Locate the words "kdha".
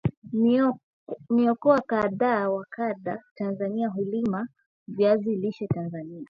2.75-3.23